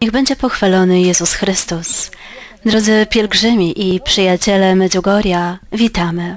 Niech 0.00 0.10
będzie 0.10 0.36
pochwalony 0.36 1.00
Jezus 1.00 1.32
Chrystus. 1.32 2.10
Drodzy 2.66 3.06
pielgrzymi 3.10 3.94
i 3.94 4.00
przyjaciele 4.00 4.74
Medjugorja, 4.74 5.58
witamy. 5.72 6.36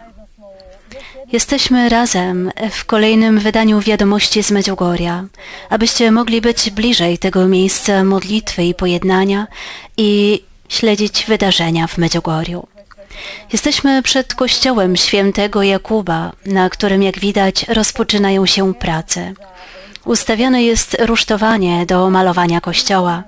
Jesteśmy 1.31 1.89
razem 1.89 2.51
w 2.71 2.85
kolejnym 2.85 3.39
wydaniu 3.39 3.79
wiadomości 3.79 4.43
z 4.43 4.51
Medjugorja, 4.51 5.25
abyście 5.69 6.11
mogli 6.11 6.41
być 6.41 6.69
bliżej 6.69 7.17
tego 7.17 7.47
miejsca 7.47 8.03
modlitwy 8.03 8.63
i 8.63 8.73
pojednania 8.73 9.47
i 9.97 10.43
śledzić 10.69 11.25
wydarzenia 11.25 11.87
w 11.87 11.97
Medjugorju. 11.97 12.67
Jesteśmy 13.53 14.01
przed 14.03 14.35
kościołem 14.35 14.95
świętego 14.95 15.63
Jakuba, 15.63 16.31
na 16.45 16.69
którym 16.69 17.03
jak 17.03 17.19
widać 17.19 17.63
rozpoczynają 17.67 18.45
się 18.45 18.73
prace. 18.73 19.33
Ustawione 20.05 20.63
jest 20.63 20.97
rusztowanie 20.99 21.85
do 21.85 22.09
malowania 22.09 22.61
kościoła. 22.61 23.23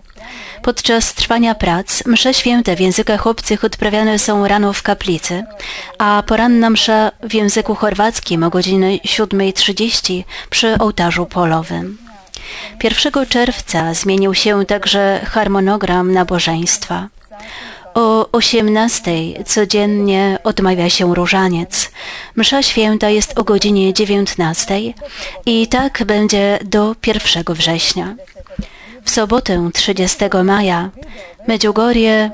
Podczas 0.62 1.14
trwania 1.14 1.56
prac 1.56 2.06
msze 2.06 2.34
święte 2.34 2.76
w 2.76 2.80
językach 2.80 3.28
obcych 3.28 3.64
odprawiane 3.64 4.20
są 4.20 4.48
rano 4.48 4.74
w 4.74 4.82
kaplicy, 4.82 5.44
a 5.98 6.24
poranna 6.28 6.70
msza 6.70 7.12
w 7.24 7.34
języku 7.34 7.76
chorwackim 7.76 8.44
o 8.44 8.50
godzinie 8.50 8.98
7.30 8.98 10.24
przy 10.50 10.78
ołtarzu 10.78 11.26
polowym. 11.26 11.98
1 12.84 13.26
czerwca 13.26 13.94
zmienił 13.94 14.34
się 14.34 14.66
także 14.66 15.22
harmonogram 15.26 16.12
nabożeństwa. 16.14 17.08
O 17.94 18.30
18 18.32 19.12
codziennie 19.46 20.40
odmawia 20.44 20.90
się 20.90 21.16
różaniec. 21.16 21.92
Msza 22.36 22.64
święta 22.64 23.10
jest 23.10 23.40
o 23.40 23.44
godzinie 23.44 23.94
19 23.94 24.82
i 25.46 25.68
tak 25.68 26.04
będzie 26.06 26.60
do 26.66 26.96
1 27.08 27.44
września. 27.50 28.16
W 29.04 29.10
sobotę 29.10 29.70
30 29.74 30.18
maja 30.44 30.90
Medjugorje 31.48 32.30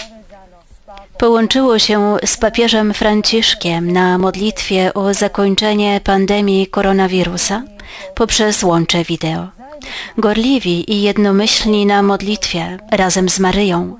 połączyło 1.17 1.79
się 1.79 2.17
z 2.25 2.37
papieżem 2.37 2.93
Franciszkiem 2.93 3.91
na 3.91 4.17
modlitwie 4.17 4.93
o 4.93 5.13
zakończenie 5.13 6.01
pandemii 6.03 6.67
koronawirusa 6.67 7.63
poprzez 8.15 8.63
łącze 8.63 9.03
wideo. 9.03 9.47
Gorliwi 10.17 10.93
i 10.93 11.01
jednomyślni 11.01 11.85
na 11.85 12.03
modlitwie 12.03 12.77
razem 12.91 13.29
z 13.29 13.39
Maryją 13.39 13.97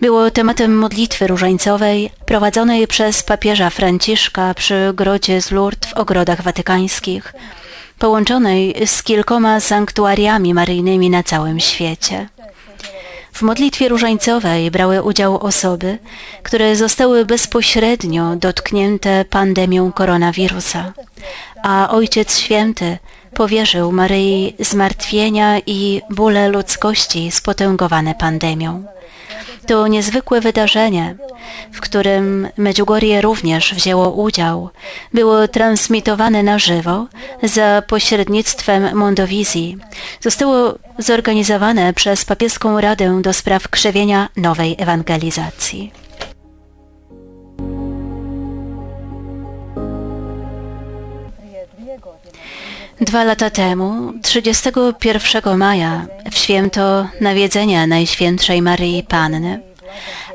było 0.00 0.30
tematem 0.30 0.78
modlitwy 0.78 1.26
różańcowej 1.26 2.10
prowadzonej 2.26 2.86
przez 2.86 3.22
papieża 3.22 3.70
Franciszka 3.70 4.54
przy 4.54 4.92
grodzie 4.94 5.42
z 5.42 5.50
Lourdes 5.50 5.90
w 5.90 5.94
ogrodach 5.94 6.42
watykańskich, 6.42 7.34
połączonej 7.98 8.86
z 8.86 9.02
kilkoma 9.02 9.60
sanktuariami 9.60 10.54
maryjnymi 10.54 11.10
na 11.10 11.22
całym 11.22 11.60
świecie. 11.60 12.28
W 13.32 13.42
modlitwie 13.42 13.88
różańcowej 13.88 14.70
brały 14.70 15.02
udział 15.02 15.38
osoby, 15.38 15.98
które 16.42 16.76
zostały 16.76 17.24
bezpośrednio 17.24 18.36
dotknięte 18.36 19.24
pandemią 19.24 19.92
koronawirusa, 19.92 20.92
a 21.62 21.88
Ojciec 21.90 22.38
Święty 22.38 22.98
powierzył 23.34 23.92
Maryi 23.92 24.54
zmartwienia 24.60 25.58
i 25.66 26.02
bóle 26.10 26.48
ludzkości 26.48 27.30
spotęgowane 27.30 28.14
pandemią. 28.14 28.84
To 29.66 29.88
niezwykłe 29.88 30.40
wydarzenie, 30.40 31.16
w 31.72 31.80
którym 31.80 32.48
Medjugorje 32.56 33.20
również 33.20 33.74
wzięło 33.74 34.10
udział, 34.10 34.70
było 35.14 35.48
transmitowane 35.48 36.42
na 36.42 36.58
żywo 36.58 37.06
za 37.42 37.82
pośrednictwem 37.86 38.96
Mondowizji. 38.96 39.76
Zostało 40.20 40.74
zorganizowane 40.98 41.92
przez 41.92 42.24
Papieską 42.24 42.80
Radę 42.80 43.22
do 43.22 43.32
spraw 43.32 43.68
krzewienia 43.68 44.28
nowej 44.36 44.76
ewangelizacji. 44.78 46.03
Dwa 53.00 53.24
lata 53.24 53.50
temu, 53.50 54.12
31 54.22 55.56
maja, 55.56 56.06
w 56.30 56.38
święto 56.38 57.06
nawiedzenia 57.20 57.86
Najświętszej 57.86 58.62
Maryi 58.62 59.02
Panny, 59.02 59.60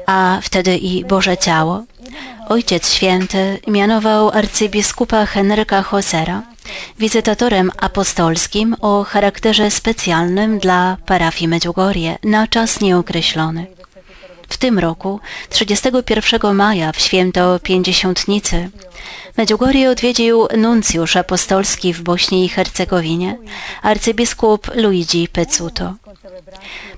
a 0.06 0.40
wtedy 0.42 0.78
i 0.78 1.06
Boże 1.06 1.38
Ciało, 1.38 1.84
Ojciec 2.50 2.94
Święty 2.94 3.60
mianował 3.68 4.30
arcybiskupa 4.30 5.26
Henryka 5.26 5.82
Hosera 5.84 6.44
wizytatorem 7.00 7.72
apostolskim 7.78 8.76
o 8.82 9.04
charakterze 9.04 9.72
specjalnym 9.72 10.60
dla 10.60 10.98
parafii 11.06 11.48
Medjugorje 11.48 12.18
na 12.24 12.48
czas 12.48 12.82
nieokreślony. 12.82 13.79
W 14.50 14.58
tym 14.58 14.80
roku, 14.80 15.20
31 15.50 16.56
maja, 16.56 16.92
w 16.92 17.00
święto 17.00 17.60
Pięćdziesiątnicy, 17.64 18.70
Medjugorje 19.38 19.90
odwiedził 19.90 20.48
nuncjusz 20.58 21.16
apostolski 21.16 21.94
w 21.94 22.02
Bośni 22.02 22.46
i 22.46 22.50
Hercegowinie, 22.50 23.38
arcybiskup 23.82 24.72
Luigi 24.76 25.28
Pezzuto. 25.28 25.94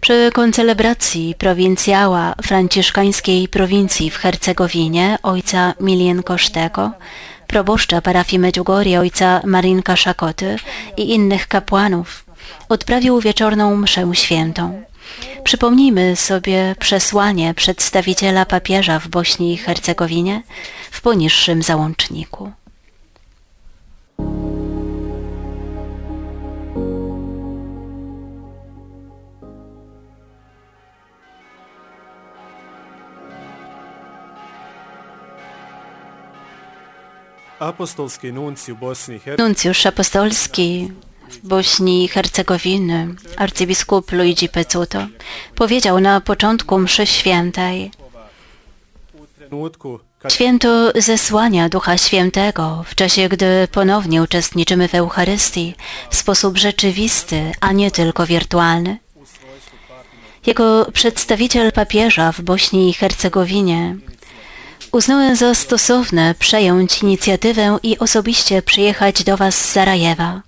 Przy 0.02 0.32
koncelebracji 0.34 1.36
prowincjała 1.38 2.36
franciszkańskiej 2.44 3.48
prowincji 3.48 4.12
w 4.12 4.18
Hercegowinie 4.18 5.18
ojca 5.24 5.74
Milien 5.80 6.24
Kosztego, 6.24 6.92
proboszcza 7.48 8.02
parafii 8.02 8.40
Medjugorje 8.40 9.00
ojca 9.00 9.42
Marinka 9.46 9.96
Szakoty 9.96 10.56
i 10.98 11.14
innych 11.14 11.48
kapłanów, 11.48 12.26
odprawił 12.70 13.20
wieczorną 13.20 13.78
mszę 13.78 14.10
świętą. 14.14 14.84
Przypomnijmy 15.44 16.16
sobie 16.16 16.76
przesłanie 16.80 17.54
przedstawiciela 17.54 18.46
papieża 18.46 19.00
w 19.00 19.08
Bośni 19.08 19.54
i 19.54 19.58
Hercegowinie 19.58 20.44
w 20.92 21.02
poniższym 21.02 21.64
załączniku. 21.64 22.52
Apostolski 37.60 38.34
nuncjusz 39.38 39.86
apostolski 39.86 40.92
Bośni 41.44 42.06
i 42.06 42.08
Hercegowiny, 42.08 43.16
arcybiskup 43.38 44.12
Luigi 44.12 44.50
Pezzuto, 44.50 45.08
powiedział 45.56 46.00
na 46.00 46.22
początku 46.22 46.80
mszy 46.80 47.06
świętej, 47.06 47.92
Święto 50.30 50.92
zesłania 50.96 51.70
Ducha 51.70 51.98
Świętego 51.98 52.84
w 52.88 52.96
czasie, 52.96 53.30
gdy 53.30 53.68
ponownie 53.72 54.24
uczestniczymy 54.24 54.88
w 54.88 54.96
Eucharystii 54.96 55.76
w 56.10 56.16
sposób 56.16 56.58
rzeczywisty, 56.58 57.52
a 57.60 57.72
nie 57.72 57.92
tylko 57.92 58.26
wirtualny. 58.26 58.98
Jako 60.46 60.88
przedstawiciel 60.94 61.72
papieża 61.72 62.32
w 62.32 62.42
Bośni 62.42 62.90
i 62.90 62.94
Hercegowinie 62.94 63.96
uznałem 64.92 65.36
za 65.36 65.56
stosowne 65.56 66.36
przejąć 66.40 67.04
inicjatywę 67.04 67.78
i 67.84 68.00
osobiście 68.00 68.62
przyjechać 68.62 69.24
do 69.24 69.38
Was 69.38 69.56
z 69.56 69.72
Sarajewa 69.72 70.42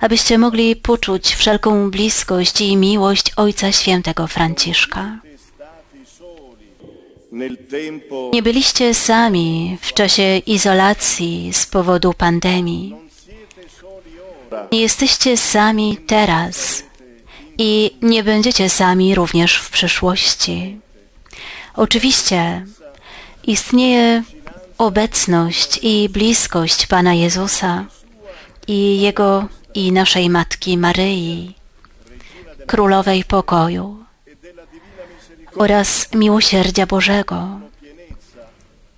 abyście 0.00 0.38
mogli 0.38 0.76
poczuć 0.76 1.34
wszelką 1.34 1.90
bliskość 1.90 2.60
i 2.60 2.76
miłość 2.76 3.32
Ojca 3.36 3.72
Świętego 3.72 4.26
Franciszka. 4.26 5.18
Nie 8.32 8.42
byliście 8.42 8.94
sami 8.94 9.78
w 9.80 9.92
czasie 9.92 10.38
izolacji 10.38 11.50
z 11.52 11.66
powodu 11.66 12.14
pandemii. 12.14 12.96
Nie 14.72 14.80
jesteście 14.80 15.36
sami 15.36 15.98
teraz 16.06 16.82
i 17.58 17.96
nie 18.02 18.24
będziecie 18.24 18.70
sami 18.70 19.14
również 19.14 19.56
w 19.56 19.70
przyszłości. 19.70 20.80
Oczywiście 21.74 22.66
istnieje 23.46 24.22
obecność 24.78 25.78
i 25.82 26.08
bliskość 26.08 26.86
Pana 26.86 27.14
Jezusa 27.14 27.84
i 28.68 29.00
Jego 29.00 29.48
i 29.76 29.92
naszej 29.92 30.30
Matki 30.30 30.78
Maryi, 30.78 31.54
Królowej 32.66 33.24
Pokoju 33.24 34.04
oraz 35.56 36.14
miłosierdzia 36.14 36.86
Bożego, 36.86 37.60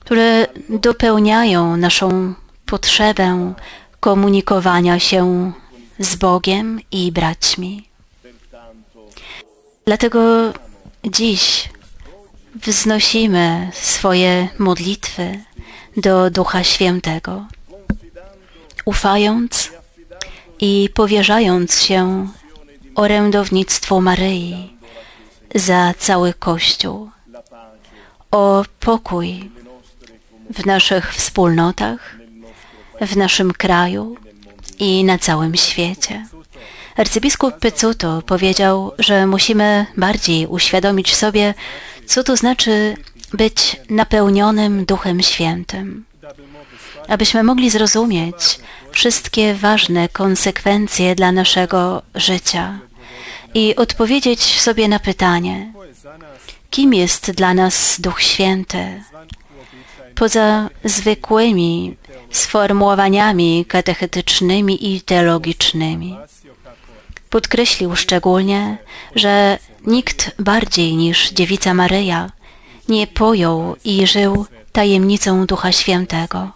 które 0.01 0.47
dopełniają 0.69 1.77
naszą 1.77 2.35
potrzebę 2.67 3.55
komunikowania 4.01 4.99
się 4.99 5.53
z 5.99 6.17
Bogiem 6.17 6.81
i 6.93 7.13
braćmi. 7.13 7.89
Dlatego 9.87 10.53
dziś 11.05 11.69
wznosimy 12.55 13.71
swoje 13.73 14.49
modlitwy 14.59 15.41
do 15.97 16.31
Ducha 16.31 16.65
Świętego, 16.65 17.47
ufając 18.85 19.78
i 20.61 20.89
powierzając 20.95 21.83
się 21.83 22.29
orędownictwu 22.95 24.01
Maryi 24.01 24.77
za 25.55 25.95
cały 25.99 26.35
Kościół, 26.35 27.11
o 28.31 28.65
pokój 28.81 29.51
w 30.51 30.67
naszych 30.67 31.15
wspólnotach, 31.15 32.17
w 33.01 33.17
naszym 33.17 33.53
kraju 33.53 34.17
i 34.79 35.05
na 35.05 35.19
całym 35.19 35.57
świecie. 35.57 36.27
Arcybiskup 36.97 37.59
Pizzuto 37.59 38.23
powiedział, 38.23 38.93
że 38.99 39.27
musimy 39.27 39.87
bardziej 39.97 40.47
uświadomić 40.47 41.15
sobie, 41.15 41.55
co 42.07 42.25
to 42.25 42.37
znaczy 42.37 42.95
być 43.33 43.77
napełnionym 43.91 44.85
Duchem 44.85 45.23
Świętym, 45.23 46.05
abyśmy 47.09 47.43
mogli 47.43 47.71
zrozumieć 47.71 48.61
wszystkie 48.99 49.55
ważne 49.55 50.09
konsekwencje 50.09 51.15
dla 51.15 51.33
naszego 51.33 52.03
życia 52.15 52.79
i 53.55 53.77
odpowiedzieć 53.77 54.61
sobie 54.61 54.89
na 54.89 54.99
pytanie, 54.99 55.73
kim 56.71 56.95
jest 56.95 57.31
dla 57.31 57.55
nas 57.55 58.01
Duch 58.01 58.23
Święty, 58.23 59.03
poza 60.15 60.71
zwykłymi 60.85 61.97
sformułowaniami 62.31 63.65
katechetycznymi 63.69 64.95
i 64.95 65.01
teologicznymi. 65.01 66.17
Podkreślił 67.31 67.97
szczególnie, 67.97 68.79
że 69.15 69.59
nikt 69.87 70.31
bardziej 70.39 70.97
niż 70.97 71.31
dziewica 71.31 71.75
Maryja 71.75 72.31
nie 72.89 73.07
pojął 73.07 73.77
i 73.85 74.07
żył 74.07 74.47
tajemnicą 74.73 75.47
Ducha 75.47 75.73
Świętego, 75.73 76.53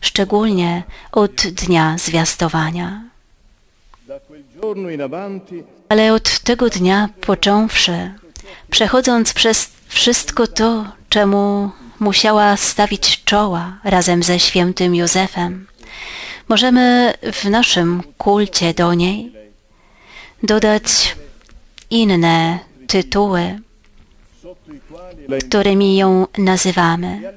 szczególnie 0.00 0.82
od 1.12 1.32
dnia 1.32 1.98
zwiastowania. 1.98 3.02
Ale 5.88 6.14
od 6.14 6.40
tego 6.40 6.70
dnia 6.70 7.08
począwszy, 7.20 8.12
przechodząc 8.70 9.32
przez 9.32 9.70
wszystko 9.88 10.46
to, 10.46 10.84
czemu 11.08 11.70
musiała 12.00 12.56
stawić 12.56 13.24
czoła 13.24 13.78
razem 13.84 14.22
ze 14.22 14.38
świętym 14.38 14.94
Józefem, 14.94 15.66
możemy 16.48 17.14
w 17.32 17.44
naszym 17.44 18.02
kulcie 18.18 18.74
do 18.74 18.94
niej 18.94 19.32
dodać 20.42 21.16
inne 21.90 22.58
tytuły, 22.86 23.58
którymi 25.48 25.96
ją 25.96 26.26
nazywamy 26.38 27.32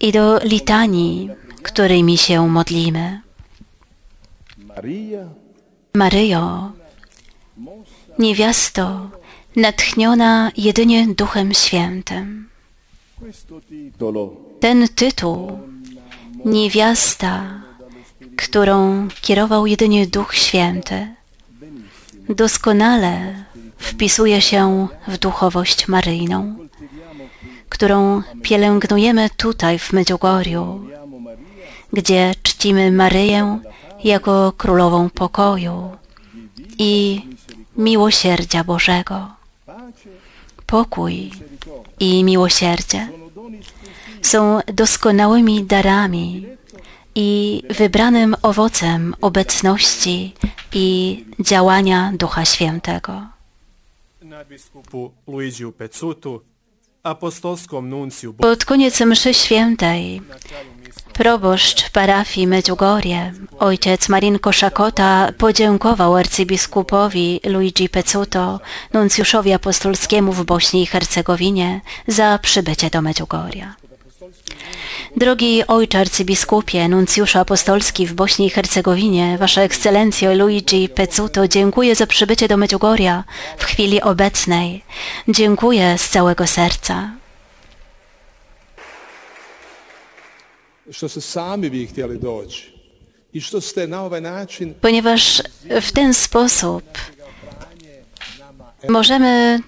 i 0.00 0.12
do 0.12 0.38
litanii, 0.44 1.30
którymi 1.62 2.18
się 2.18 2.48
modlimy. 2.48 3.20
Maryjo, 5.94 6.72
niewiasto, 8.18 9.10
natchniona 9.56 10.52
jedynie 10.56 11.06
Duchem 11.14 11.54
Świętym. 11.54 12.48
Ten 14.60 14.88
tytuł, 14.88 15.58
niewiasta, 16.44 17.62
którą 18.36 19.08
kierował 19.20 19.66
jedynie 19.66 20.06
Duch 20.06 20.34
Święty, 20.34 21.14
doskonale 22.28 23.44
wpisuje 23.78 24.40
się 24.40 24.88
w 25.08 25.18
duchowość 25.18 25.88
maryjną, 25.88 26.56
którą 27.68 28.22
pielęgnujemy 28.42 29.30
tutaj 29.36 29.78
w 29.78 29.92
Medjugorju, 29.92 30.90
gdzie 31.92 32.34
czcimy 32.42 32.92
Maryję 32.92 33.58
jako 34.04 34.52
Królową 34.56 35.10
Pokoju 35.10 35.90
i 36.78 37.22
Miłosierdzia 37.76 38.64
Bożego. 38.64 39.28
Pokój 40.66 41.30
i 42.00 42.24
miłosierdzie 42.24 43.08
są 44.22 44.60
doskonałymi 44.74 45.64
darami 45.64 46.46
i 47.14 47.62
wybranym 47.78 48.36
owocem 48.42 49.14
obecności 49.20 50.34
i 50.72 51.24
działania 51.40 52.12
Ducha 52.14 52.44
Świętego. 52.44 53.22
nadbiskupu 54.22 55.10
Luigiju 55.28 55.72
Pecutu, 55.72 56.40
apostolskom 56.40 56.40
nunciju 56.40 56.40
Bo- 56.40 56.49
Pod 58.38 58.64
koniec 58.64 59.00
mszy 59.00 59.34
świętej 59.34 60.22
proboszcz 61.12 61.90
parafii 61.90 62.46
Medjugorje, 62.46 63.32
ojciec 63.58 64.08
Marinko 64.08 64.52
Szakota 64.52 65.32
podziękował 65.38 66.16
arcybiskupowi 66.16 67.40
Luigi 67.44 67.88
Pecuto, 67.88 68.60
nuncjuszowi 68.92 69.52
apostolskiemu 69.52 70.32
w 70.32 70.44
Bośni 70.44 70.82
i 70.82 70.86
Hercegowinie 70.86 71.80
za 72.06 72.38
przybycie 72.38 72.90
do 72.90 73.02
Medjugorja. 73.02 73.74
Drogi 75.16 75.66
ojcze 75.66 75.98
arcybiskupie, 75.98 76.88
nuncjuszu 76.88 77.38
apostolski 77.38 78.06
w 78.06 78.12
Bośni 78.12 78.46
i 78.46 78.50
Hercegowinie, 78.50 79.38
Wasza 79.38 79.62
Ekscelencjo 79.62 80.34
Luigi 80.34 80.88
Pecuto, 80.88 81.48
dziękuję 81.48 81.94
za 81.94 82.06
przybycie 82.06 82.48
do 82.48 82.56
Medjugorja 82.56 83.24
w 83.58 83.64
chwili 83.64 84.00
obecnej. 84.02 84.84
Dziękuję 85.28 85.98
z 85.98 86.08
całego 86.08 86.46
serca. 86.46 87.20
što 90.90 91.08
ste 91.08 91.20
sami 91.20 91.70
bi 91.70 91.86
htjeli 91.86 92.18
doći 92.18 92.72
i 93.32 93.40
što 93.40 93.60
ste 93.60 93.86
na 93.86 94.02
ovaj 94.02 94.20
način 94.20 94.74
ponieważ 94.80 95.42
w 95.82 95.92
ten 95.92 96.14
sposób 96.14 96.84
możemy 98.88 99.58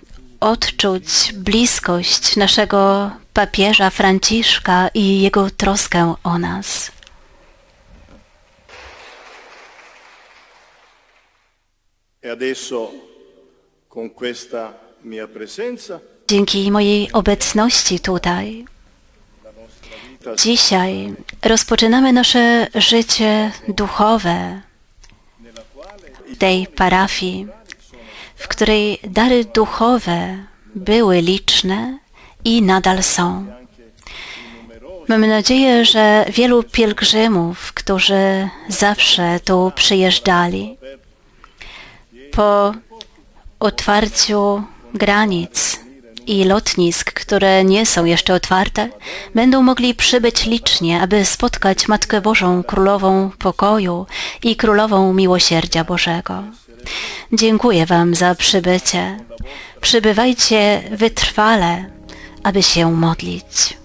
odczuć 0.42 1.32
bliskość 1.32 2.36
naszego 2.36 3.10
papieża 3.32 3.90
Franciszka 3.90 4.88
i 4.94 5.22
jego 5.22 5.50
troskę 5.50 6.14
o 6.24 6.38
nas. 6.38 6.92
E 12.22 12.36
Dzięki 16.28 16.70
mojej 16.70 17.12
obecności 17.12 18.00
tutaj, 18.00 18.64
dzisiaj 20.36 21.14
rozpoczynamy 21.42 22.12
nasze 22.12 22.66
życie 22.74 23.52
duchowe 23.68 24.60
w 26.28 26.38
tej 26.38 26.66
parafii, 26.66 27.46
w 28.42 28.48
której 28.48 28.98
dary 29.04 29.44
duchowe 29.44 30.38
były 30.74 31.20
liczne 31.20 31.98
i 32.44 32.62
nadal 32.62 33.02
są. 33.02 33.46
Mamy 35.08 35.28
nadzieję, 35.28 35.84
że 35.84 36.24
wielu 36.28 36.62
pielgrzymów, 36.62 37.72
którzy 37.72 38.48
zawsze 38.68 39.40
tu 39.44 39.72
przyjeżdżali, 39.74 40.78
po 42.32 42.74
otwarciu 43.60 44.62
granic 44.94 45.80
i 46.26 46.44
lotnisk, 46.44 47.12
które 47.12 47.64
nie 47.64 47.86
są 47.86 48.04
jeszcze 48.04 48.34
otwarte, 48.34 48.88
będą 49.34 49.62
mogli 49.62 49.94
przybyć 49.94 50.46
licznie, 50.46 51.00
aby 51.00 51.24
spotkać 51.24 51.88
Matkę 51.88 52.20
Bożą, 52.20 52.62
Królową 52.62 53.30
Pokoju 53.38 54.06
i 54.42 54.56
Królową 54.56 55.12
Miłosierdzia 55.14 55.84
Bożego. 55.84 56.42
Dziękuję 57.32 57.86
Wam 57.86 58.14
za 58.14 58.34
przybycie. 58.34 59.16
Przybywajcie 59.80 60.82
wytrwale, 60.90 61.84
aby 62.42 62.62
się 62.62 62.92
modlić. 62.92 63.76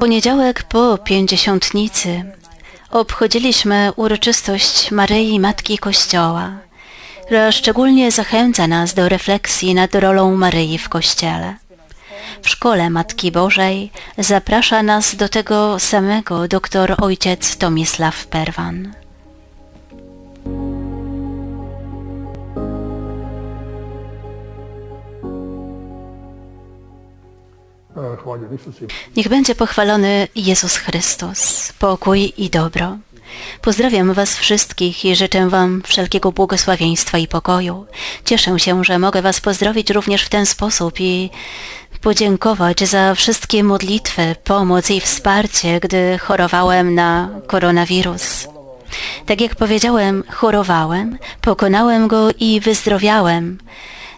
Poniedziałek 0.00 0.62
po 0.62 0.98
pięćdziesiątnicy 0.98 2.24
obchodziliśmy 2.90 3.92
uroczystość 3.96 4.90
Maryi 4.90 5.40
Matki 5.40 5.78
Kościoła, 5.78 6.58
która 7.26 7.52
szczególnie 7.52 8.10
zachęca 8.10 8.66
nas 8.66 8.94
do 8.94 9.08
refleksji 9.08 9.74
nad 9.74 9.94
rolą 9.94 10.36
Maryi 10.36 10.78
w 10.78 10.88
Kościele. 10.88 11.67
W 12.42 12.48
Szkole 12.48 12.90
Matki 12.90 13.32
Bożej 13.32 13.90
zaprasza 14.18 14.82
nas 14.82 15.16
do 15.16 15.28
tego 15.28 15.78
samego 15.78 16.48
doktor 16.48 16.94
ojciec 16.98 17.56
Tomisław 17.56 18.26
Perwan. 18.26 18.92
Niech 29.16 29.28
będzie 29.28 29.54
pochwalony 29.54 30.28
Jezus 30.34 30.76
Chrystus, 30.76 31.72
pokój 31.78 32.32
i 32.36 32.50
dobro. 32.50 32.96
Pozdrawiam 33.62 34.12
Was 34.12 34.38
wszystkich 34.38 35.04
i 35.04 35.16
życzę 35.16 35.48
Wam 35.48 35.82
wszelkiego 35.86 36.32
błogosławieństwa 36.32 37.18
i 37.18 37.28
pokoju. 37.28 37.86
Cieszę 38.24 38.58
się, 38.58 38.84
że 38.84 38.98
mogę 38.98 39.22
Was 39.22 39.40
pozdrowić 39.40 39.90
również 39.90 40.22
w 40.22 40.28
ten 40.28 40.46
sposób 40.46 41.00
i 41.00 41.30
podziękować 42.00 42.88
za 42.88 43.14
wszystkie 43.14 43.64
modlitwy, 43.64 44.36
pomoc 44.44 44.90
i 44.90 45.00
wsparcie, 45.00 45.80
gdy 45.80 46.18
chorowałem 46.18 46.94
na 46.94 47.28
koronawirus. 47.46 48.48
Tak 49.26 49.40
jak 49.40 49.54
powiedziałem, 49.56 50.24
chorowałem, 50.30 51.18
pokonałem 51.40 52.08
go 52.08 52.28
i 52.40 52.60
wyzdrowiałem, 52.60 53.58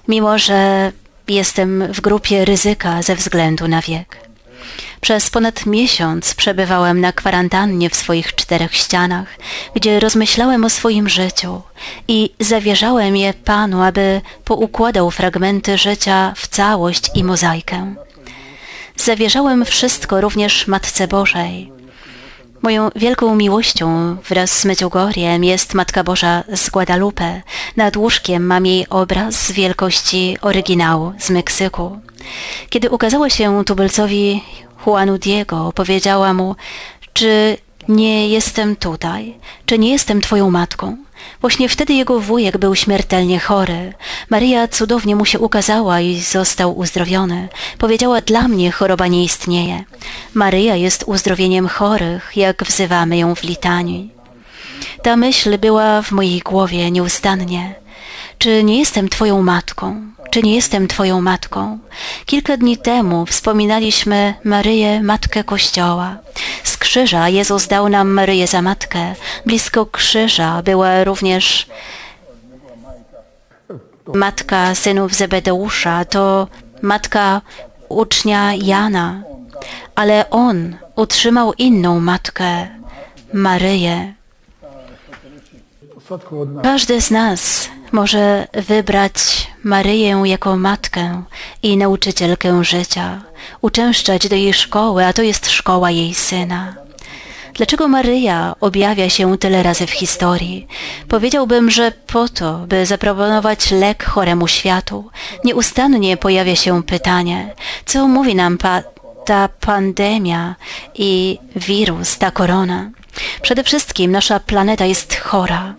mimo 0.09 0.39
że 0.39 0.93
jestem 1.29 1.93
w 1.93 2.01
grupie 2.01 2.45
ryzyka 2.45 3.03
ze 3.03 3.17
względu 3.17 3.69
na 3.69 3.81
wiek. 3.83 4.30
Przez 5.01 5.31
ponad 5.31 5.67
miesiąc 5.67 6.35
przebywałem 6.35 7.01
na 7.01 7.13
kwarantannie 7.13 7.91
w 7.91 7.97
swoich 7.97 8.35
czterech 8.35 8.75
ścianach, 8.75 9.29
gdzie 9.75 10.01
rozmyślałem 10.01 10.65
o 10.65 10.71
swoim 10.71 11.09
życiu 11.09 11.63
i 12.09 12.31
zawierzałem 12.41 13.17
je 13.17 13.35
Panu, 13.35 13.83
aby 13.83 14.21
poukładał 14.45 15.11
fragmenty 15.11 15.79
życia 15.79 16.33
w 16.37 16.49
całość 16.49 17.11
i 17.15 17.25
mozaikę. 17.25 17.95
Zawierzałem 18.97 19.65
wszystko 19.65 20.21
również 20.21 20.67
Matce 20.67 21.09
Bożej. 21.09 21.73
Moją 22.63 22.91
wielką 22.97 23.35
miłością 23.35 24.17
wraz 24.29 24.59
z 24.59 24.65
Medjugorjem 24.65 25.45
jest 25.45 25.75
Matka 25.75 26.05
Boża 26.05 26.45
z 26.53 26.71
Guadalupe. 26.71 27.43
Nad 27.77 27.97
łóżkiem 27.97 28.47
mam 28.47 28.67
jej 28.67 28.89
obraz 28.89 29.53
wielkości 29.53 30.37
oryginału 30.41 31.13
z 31.19 31.31
Meksyku. 31.31 32.01
Kiedy 32.71 32.91
ukazała 32.91 33.31
się 33.31 33.65
tubylcowi 33.65 34.43
Juanu 34.87 35.19
Diego, 35.19 35.73
powiedziała 35.75 36.35
mu, 36.35 36.57
czy 37.13 37.57
nie 37.89 38.29
jestem 38.29 38.77
tutaj, 38.77 39.35
czy 39.67 39.79
nie 39.79 39.91
jestem 39.91 40.21
twoją 40.21 40.51
matką. 40.51 40.97
Właśnie 41.41 41.69
wtedy 41.69 41.93
jego 41.93 42.21
wujek 42.21 42.59
był 42.59 42.75
śmiertelnie 42.75 43.41
chory. 43.41 43.93
Maria 44.31 44.69
cudownie 44.69 45.17
mu 45.17 45.25
się 45.25 45.39
ukazała 45.39 46.01
i 46.01 46.21
został 46.21 46.79
uzdrowiony. 46.79 47.49
Powiedziała, 47.79 48.21
dla 48.21 48.49
mnie 48.49 48.73
choroba 48.73 49.07
nie 49.07 49.25
istnieje. 49.25 49.85
Maryja 50.35 50.77
jest 50.77 51.05
uzdrowieniem 51.07 51.69
chorych, 51.69 52.33
jak 52.37 52.65
wzywamy 52.65 53.19
ją 53.19 53.35
w 53.35 53.43
litanii. 53.43 54.11
Ta 55.03 55.17
myśl 55.17 55.59
była 55.59 56.03
w 56.03 56.13
mojej 56.13 56.41
głowie 56.41 56.91
nieustannie. 56.91 57.75
Czy 58.41 58.65
nie 58.65 58.79
jestem 58.79 59.09
Twoją 59.09 59.43
matką? 59.43 60.13
Czy 60.31 60.43
nie 60.43 60.55
jestem 60.55 60.89
Twoją 60.89 61.21
matką? 61.21 61.79
Kilka 62.27 62.57
dni 62.57 62.77
temu 62.79 63.27
wspominaliśmy 63.27 64.35
Maryję, 64.45 65.03
Matkę 65.03 65.45
Kościoła. 65.45 66.17
Z 66.65 66.77
krzyża 66.77 67.29
Jezus 67.29 67.67
dał 67.67 67.89
nam 67.89 68.09
Maryję 68.09 68.47
za 68.47 68.63
matkę. 68.63 69.15
Blisko 69.47 69.87
krzyża 69.87 70.63
była 70.63 71.05
również 71.05 71.67
matka 74.15 74.75
synów 74.75 75.15
Zebedeusza, 75.15 76.05
to 76.05 76.49
matka 76.83 77.41
ucznia 77.89 78.55
Jana. 78.55 79.23
Ale 79.95 80.31
on 80.31 80.77
utrzymał 80.97 81.53
inną 81.53 82.01
matkę, 82.01 82.69
Maryję. 83.33 84.20
Każdy 86.63 87.01
z 87.01 87.11
nas 87.11 87.69
może 87.93 88.49
wybrać 88.53 89.15
Maryję 89.65 90.23
jako 90.25 90.57
matkę 90.57 91.23
i 91.63 91.77
nauczycielkę 91.77 92.65
życia, 92.65 93.23
uczęszczać 93.61 94.29
do 94.29 94.37
jej 94.37 94.55
szkoły, 94.55 95.07
a 95.07 95.13
to 95.13 95.23
jest 95.23 95.51
szkoła 95.51 95.91
jej 95.91 96.15
syna. 96.15 96.75
Dlaczego 97.55 97.89
Maryja 97.89 98.55
objawia 98.61 99.11
się 99.11 99.39
tyle 99.39 99.63
razy 99.63 99.87
w 99.87 99.91
historii? 99.91 100.67
Powiedziałbym, 101.09 101.71
że 101.71 101.93
po 102.07 102.29
to, 102.29 102.59
by 102.59 102.87
zaproponować 102.87 103.71
lek 103.71 104.05
choremu 104.05 104.49
światu. 104.49 105.11
Nieustannie 105.45 106.17
pojawia 106.17 106.57
się 106.57 106.83
pytanie, 106.83 107.55
co 107.87 108.09
mówi 108.09 108.35
nam 108.35 108.59
pa 108.59 108.83
ta 109.25 109.49
pandemia 109.49 110.55
i 110.95 111.39
wirus, 111.57 112.19
ta 112.19 112.31
korona. 112.31 112.91
Przede 113.43 113.65
wszystkim 113.65 114.13
nasza 114.13 114.41
planeta 114.41 114.85
jest 114.85 115.17
chora. 115.17 115.75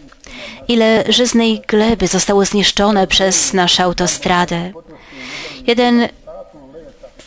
Ile 0.67 1.03
żyznej 1.09 1.61
gleby 1.67 2.07
zostało 2.07 2.45
zniszczone 2.45 3.07
przez 3.07 3.53
nasze 3.53 3.83
autostrady. 3.83 4.73
Jeden 5.67 6.07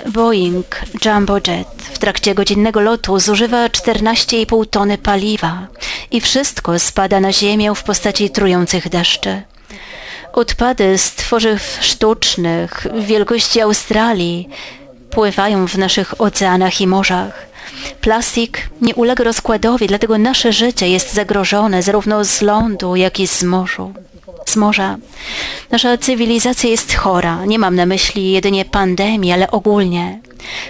Boeing 0.06 0.66
Jumbo 1.04 1.34
Jet 1.34 1.68
w 1.78 1.98
trakcie 1.98 2.34
godzinnego 2.34 2.80
lotu 2.80 3.20
zużywa 3.20 3.66
14,5 3.66 4.66
tony 4.70 4.98
paliwa 4.98 5.66
i 6.10 6.20
wszystko 6.20 6.78
spada 6.78 7.20
na 7.20 7.32
ziemię 7.32 7.72
w 7.74 7.82
postaci 7.82 8.30
trujących 8.30 8.88
deszczy. 8.88 9.42
Odpady 10.32 10.98
z 10.98 11.14
tworzyw 11.14 11.78
sztucznych 11.80 12.86
wielkości 13.00 13.60
Australii 13.60 14.48
pływają 15.10 15.66
w 15.66 15.78
naszych 15.78 16.20
oceanach 16.20 16.80
i 16.80 16.86
morzach. 16.86 17.46
Plastik 18.00 18.70
nie 18.80 18.94
ulega 18.94 19.24
rozkładowi, 19.24 19.86
dlatego 19.86 20.18
nasze 20.18 20.52
życie 20.52 20.88
jest 20.88 21.12
zagrożone 21.12 21.82
zarówno 21.82 22.24
z 22.24 22.42
lądu, 22.42 22.96
jak 22.96 23.20
i 23.20 23.26
z 23.26 23.42
morzu. 23.42 23.92
Z 24.46 24.56
morza. 24.56 24.96
Nasza 25.70 25.98
cywilizacja 25.98 26.70
jest 26.70 26.94
chora. 26.94 27.44
Nie 27.44 27.58
mam 27.58 27.74
na 27.76 27.86
myśli 27.86 28.32
jedynie 28.32 28.64
pandemii, 28.64 29.32
ale 29.32 29.50
ogólnie. 29.50 30.20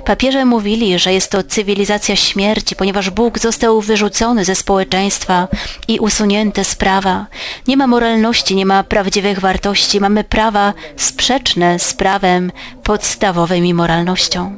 Papieże 0.04 0.44
mówili, 0.44 0.98
że 0.98 1.12
jest 1.12 1.30
to 1.30 1.42
cywilizacja 1.42 2.16
śmierci, 2.16 2.76
ponieważ 2.76 3.10
Bóg 3.10 3.38
został 3.38 3.80
wyrzucony 3.80 4.44
ze 4.44 4.54
społeczeństwa 4.54 5.48
i 5.88 5.98
usunięty 5.98 6.64
z 6.64 6.74
prawa. 6.74 7.26
Nie 7.68 7.76
ma 7.76 7.86
moralności, 7.86 8.56
nie 8.56 8.66
ma 8.66 8.84
prawdziwych 8.84 9.38
wartości, 9.40 10.00
mamy 10.00 10.24
prawa 10.24 10.72
sprzeczne 10.96 11.78
z 11.78 11.94
prawem 11.94 12.52
podstawowym 12.82 13.66
i 13.66 13.74
moralnością. 13.74 14.56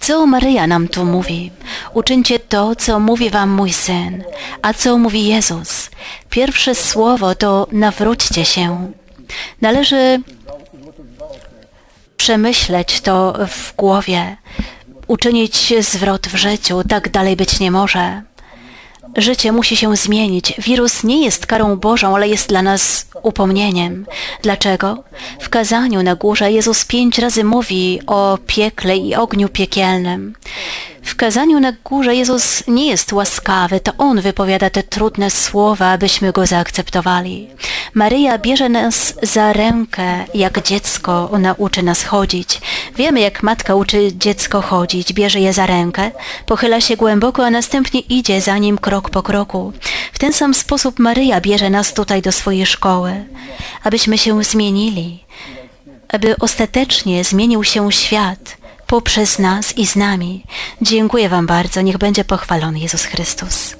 Co 0.00 0.26
Maryja 0.26 0.66
nam 0.66 0.88
tu 0.88 1.04
mówi? 1.04 1.50
Uczyńcie 1.94 2.38
to, 2.38 2.76
co 2.76 3.00
mówi 3.00 3.30
wam 3.30 3.50
mój 3.50 3.72
syn. 3.72 4.24
A 4.62 4.74
co 4.74 4.98
mówi 4.98 5.26
Jezus? 5.26 5.90
Pierwsze 6.30 6.74
słowo 6.74 7.34
to 7.34 7.66
nawróćcie 7.72 8.44
się. 8.44 8.92
Należy 9.60 10.20
przemyśleć 12.16 13.00
to 13.00 13.34
w 13.48 13.76
głowie, 13.76 14.36
uczynić 15.06 15.74
zwrot 15.80 16.26
w 16.28 16.36
życiu. 16.36 16.84
Tak 16.88 17.08
dalej 17.08 17.36
być 17.36 17.60
nie 17.60 17.70
może. 17.70 18.22
Życie 19.16 19.52
musi 19.52 19.76
się 19.76 19.96
zmienić. 19.96 20.54
Wirus 20.58 21.04
nie 21.04 21.24
jest 21.24 21.46
karą 21.46 21.76
Bożą, 21.76 22.14
ale 22.14 22.28
jest 22.28 22.48
dla 22.48 22.62
nas 22.62 23.06
upomnieniem. 23.22 24.06
Dlaczego? 24.42 25.04
W 25.40 25.48
kazaniu 25.48 26.02
na 26.02 26.14
górze 26.14 26.52
Jezus 26.52 26.84
pięć 26.84 27.18
razy 27.18 27.44
mówi 27.44 28.00
o 28.06 28.38
piekle 28.46 28.96
i 28.96 29.14
ogniu 29.14 29.48
piekielnym. 29.48 30.34
W 31.02 31.16
kazaniu 31.16 31.60
na 31.60 31.72
górze 31.84 32.14
Jezus 32.14 32.62
nie 32.66 32.88
jest 32.88 33.12
łaskawy, 33.12 33.80
to 33.80 33.92
On 33.98 34.20
wypowiada 34.20 34.70
te 34.70 34.82
trudne 34.82 35.30
słowa, 35.30 35.90
abyśmy 35.90 36.32
Go 36.32 36.46
zaakceptowali. 36.46 37.48
Maryja 37.94 38.38
bierze 38.38 38.68
nas 38.68 39.14
za 39.22 39.52
rękę, 39.52 40.24
jak 40.34 40.62
dziecko, 40.62 41.28
ona 41.32 41.54
uczy 41.54 41.82
nas 41.82 42.02
chodzić. 42.02 42.60
Wiemy, 42.96 43.20
jak 43.20 43.42
matka 43.42 43.74
uczy 43.74 44.12
dziecko 44.14 44.62
chodzić, 44.62 45.12
bierze 45.12 45.40
je 45.40 45.52
za 45.52 45.66
rękę, 45.66 46.10
pochyla 46.46 46.80
się 46.80 46.96
głęboko, 46.96 47.46
a 47.46 47.50
następnie 47.50 48.00
idzie 48.00 48.40
za 48.40 48.58
nim 48.58 48.78
krok 48.78 49.10
po 49.10 49.22
kroku. 49.22 49.72
W 50.12 50.18
ten 50.18 50.32
sam 50.32 50.54
sposób 50.54 50.98
Maryja 50.98 51.40
bierze 51.40 51.70
nas 51.70 51.94
tutaj 51.94 52.22
do 52.22 52.32
swojej 52.32 52.66
szkoły, 52.66 53.24
abyśmy 53.82 54.18
się 54.18 54.44
zmienili, 54.44 55.24
aby 56.08 56.36
ostatecznie 56.36 57.24
zmienił 57.24 57.64
się 57.64 57.92
świat 57.92 58.59
poprzez 58.90 59.38
nas 59.38 59.78
i 59.78 59.86
z 59.86 59.96
nami. 59.96 60.44
Dziękuję 60.82 61.28
Wam 61.28 61.46
bardzo. 61.46 61.80
Niech 61.80 61.98
będzie 61.98 62.24
pochwalony 62.24 62.78
Jezus 62.78 63.04
Chrystus. 63.04 63.76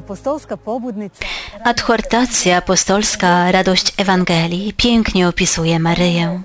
Apostolska 0.00 0.56
pobudnica 0.56 1.24
Adhortacja 1.64 2.56
apostolska 2.56 3.52
Radość 3.52 3.92
Ewangelii 3.96 4.72
pięknie 4.72 5.28
opisuje 5.28 5.78
Maryję. 5.78 6.42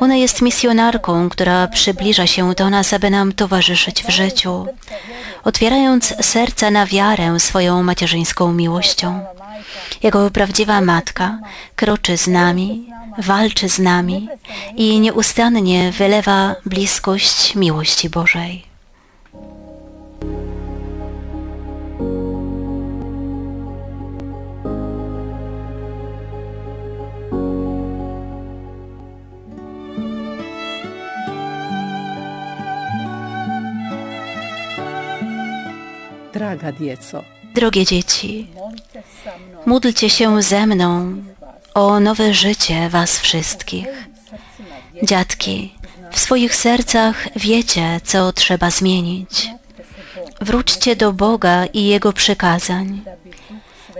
Ona 0.00 0.16
jest 0.16 0.42
misjonarką, 0.42 1.28
która 1.28 1.66
przybliża 1.66 2.26
się 2.26 2.54
do 2.54 2.70
nas, 2.70 2.92
aby 2.92 3.10
nam 3.10 3.32
towarzyszyć 3.32 4.04
w 4.04 4.10
życiu, 4.10 4.66
otwierając 5.44 6.14
serca 6.20 6.70
na 6.70 6.86
wiarę 6.86 7.40
swoją 7.40 7.82
macierzyńską 7.82 8.52
miłością. 8.52 9.24
Jako 10.02 10.30
prawdziwa 10.30 10.80
matka 10.80 11.38
kroczy 11.76 12.16
z 12.16 12.26
nami, 12.26 12.88
walczy 13.18 13.68
z 13.68 13.78
nami 13.78 14.28
i 14.76 15.00
nieustannie 15.00 15.92
wylewa 15.92 16.54
bliskość 16.66 17.54
miłości 17.54 18.10
Bożej. 18.10 18.71
Drogie 37.54 37.84
dzieci, 37.84 38.48
módlcie 39.66 40.10
się 40.10 40.42
ze 40.42 40.66
mną 40.66 41.16
o 41.74 42.00
nowe 42.00 42.34
życie 42.34 42.88
Was 42.88 43.18
wszystkich. 43.18 43.86
Dziadki, 45.02 45.74
W 46.12 46.18
swoich 46.18 46.56
sercach 46.56 47.28
wiecie, 47.36 48.00
co 48.04 48.32
trzeba 48.32 48.70
zmienić. 48.70 49.50
Wróćcie 50.40 50.96
do 50.96 51.12
Boga 51.12 51.66
i 51.66 51.84
Jego 51.84 52.12
przykazań, 52.12 53.02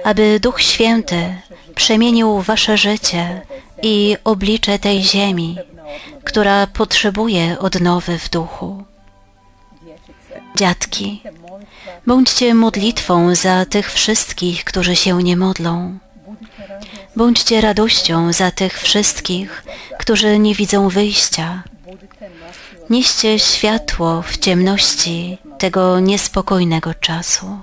aby 0.04 0.40
Duch 0.40 0.62
Święty 0.62 1.34
przemienił 1.74 2.40
wasze 2.40 2.78
życie 2.78 3.42
i 3.82 4.16
oblicze 4.24 4.78
tej 4.78 5.02
ziemi, 5.02 5.56
która 6.24 6.66
potrzebuje 6.66 7.58
odnowy 7.58 8.18
w 8.18 8.30
duchu. 8.30 8.84
Dziadki, 10.56 11.22
bądźcie 12.06 12.54
modlitwą 12.54 13.34
za 13.34 13.64
tych 13.64 13.92
wszystkich, 13.92 14.64
którzy 14.64 14.96
się 14.96 15.22
nie 15.22 15.36
modlą. 15.36 15.98
Bądźcie 17.16 17.60
radością 17.60 18.32
za 18.32 18.50
tych 18.50 18.80
wszystkich, 18.80 19.64
którzy 19.98 20.38
nie 20.38 20.54
widzą 20.54 20.88
wyjścia. 20.88 21.62
Nieście 22.90 23.38
światło 23.38 24.22
w 24.22 24.36
ciemności 24.36 25.38
tego 25.58 26.00
niespokojnego 26.00 26.94
czasu. 26.94 27.58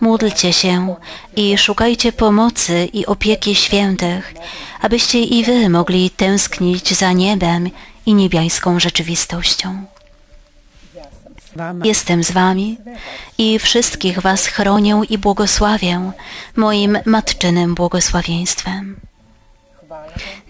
Módlcie 0.00 0.52
się 0.52 0.96
i 1.36 1.58
szukajcie 1.58 2.12
pomocy 2.12 2.88
i 2.92 3.06
opieki 3.06 3.54
świętych, 3.54 4.34
abyście 4.80 5.20
i 5.20 5.44
wy 5.44 5.68
mogli 5.68 6.10
tęsknić 6.10 6.94
za 6.94 7.12
niebem 7.12 7.70
i 8.06 8.14
niebiańską 8.14 8.80
rzeczywistością. 8.80 9.84
Jestem 11.84 12.24
z 12.24 12.30
wami 12.30 12.78
i 13.38 13.58
wszystkich 13.58 14.20
was 14.20 14.46
chronię 14.46 15.02
i 15.08 15.18
błogosławię 15.18 16.12
moim 16.56 16.98
matczynym 17.04 17.74
błogosławieństwem. 17.74 18.96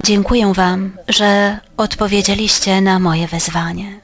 Dziękuję 0.05 0.53
wam, 0.55 0.97
że 1.09 1.59
odpowiedzieliście 1.77 2.81
na 2.81 2.99
moje 2.99 3.27
wezwanie. 3.27 4.00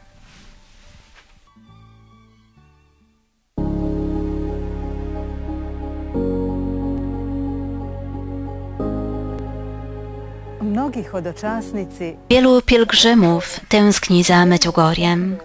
Wielu 12.31 12.63
pielgrzymów 12.63 13.61
tęskni 13.69 14.25
za 14.25 14.47
Medjugorjem 14.47 15.37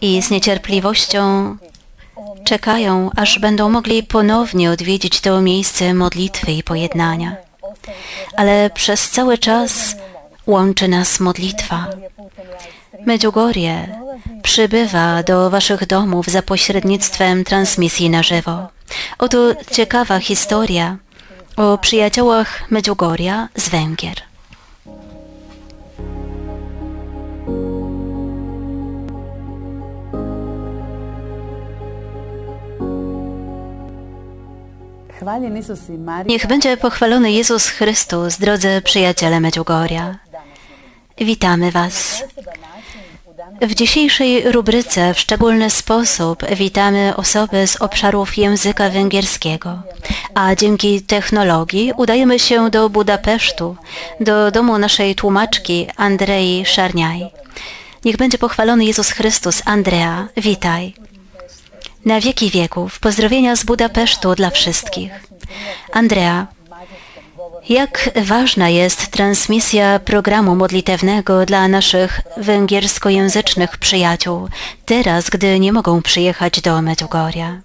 i 0.00 0.22
z 0.22 0.30
niecierpliwością 0.30 1.56
czekają, 2.44 3.10
aż 3.16 3.38
będą 3.38 3.70
mogli 3.70 4.02
ponownie 4.02 4.70
odwiedzić 4.70 5.20
to 5.20 5.40
miejsce 5.40 5.94
modlitwy 5.94 6.52
i 6.52 6.62
pojednania. 6.62 7.36
Ale 8.36 8.70
przez 8.70 9.10
cały 9.10 9.38
czas 9.38 9.96
łączy 10.46 10.88
nas 10.88 11.20
modlitwa. 11.20 11.86
Medjugorje 13.06 13.98
przybywa 14.42 15.22
do 15.22 15.50
waszych 15.50 15.86
domów 15.86 16.26
za 16.26 16.42
pośrednictwem 16.42 17.44
transmisji 17.44 18.10
na 18.10 18.22
żywo. 18.22 18.68
Oto 19.18 19.38
ciekawa 19.70 20.18
historia 20.18 20.96
o 21.56 21.78
przyjaciołach 21.78 22.70
Medjugorja 22.70 23.48
z 23.56 23.68
Węgier. 23.68 24.27
Niech 36.26 36.46
będzie 36.46 36.76
pochwalony 36.76 37.32
Jezus 37.32 37.68
Chrystus, 37.68 38.38
drodzy 38.38 38.82
przyjaciele 38.84 39.40
Medjugorja. 39.40 40.18
Witamy 41.18 41.70
Was. 41.70 42.24
W 43.62 43.74
dzisiejszej 43.74 44.52
rubryce 44.52 45.14
w 45.14 45.20
szczególny 45.20 45.70
sposób 45.70 46.44
witamy 46.56 47.16
osoby 47.16 47.66
z 47.66 47.76
obszarów 47.76 48.36
języka 48.36 48.90
węgierskiego, 48.90 49.82
a 50.34 50.54
dzięki 50.54 51.02
technologii 51.02 51.92
udajemy 51.96 52.38
się 52.38 52.70
do 52.70 52.88
Budapesztu, 52.88 53.76
do 54.20 54.50
domu 54.50 54.78
naszej 54.78 55.14
tłumaczki 55.14 55.86
Andrei 55.96 56.64
Szarniaj. 56.66 57.30
Niech 58.04 58.16
będzie 58.16 58.38
pochwalony 58.38 58.84
Jezus 58.84 59.10
Chrystus. 59.10 59.62
Andrea, 59.64 60.28
witaj. 60.36 60.94
Na 62.04 62.20
wieki 62.20 62.50
wieków 62.50 63.00
pozdrowienia 63.00 63.56
z 63.56 63.64
Budapesztu 63.64 64.34
dla 64.34 64.50
wszystkich. 64.50 65.10
Andrea, 65.92 66.46
jak 67.68 68.10
ważna 68.16 68.68
jest 68.68 69.06
transmisja 69.10 69.98
programu 69.98 70.56
modlitewnego 70.56 71.46
dla 71.46 71.68
naszych 71.68 72.20
węgierskojęzycznych 72.36 73.78
przyjaciół, 73.78 74.48
teraz, 74.84 75.30
gdy 75.30 75.60
nie 75.60 75.72
mogą 75.72 76.02
przyjechać 76.02 76.60
do 76.60 76.82
Medjugorja? 76.82 77.60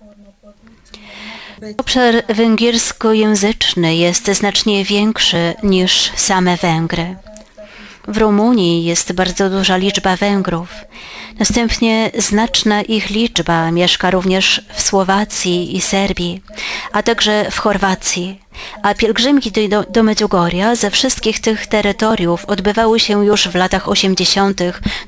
Obszar 1.77 2.13
węgierskojęzyczny 2.29 3.95
jest 3.95 4.27
znacznie 4.27 4.85
większy 4.85 5.53
niż 5.63 6.11
same 6.15 6.57
Węgry. 6.57 7.15
W 8.07 8.17
Rumunii 8.17 8.83
jest 8.83 9.13
bardzo 9.13 9.49
duża 9.49 9.77
liczba 9.77 10.15
Węgrów. 10.15 10.69
Następnie 11.39 12.11
znaczna 12.17 12.81
ich 12.81 13.09
liczba 13.09 13.71
mieszka 13.71 14.11
również 14.11 14.61
w 14.73 14.81
Słowacji 14.81 15.77
i 15.77 15.81
Serbii, 15.81 16.41
a 16.91 17.03
także 17.03 17.51
w 17.51 17.57
Chorwacji. 17.57 18.39
A 18.83 18.93
pielgrzymki 18.93 19.69
do, 19.69 19.83
do 19.83 20.03
Medjugorja 20.03 20.75
ze 20.75 20.91
wszystkich 20.91 21.39
tych 21.39 21.67
terytoriów 21.67 22.45
odbywały 22.45 22.99
się 22.99 23.25
już 23.25 23.47
w 23.47 23.55
latach 23.55 23.89
80. 23.89 24.61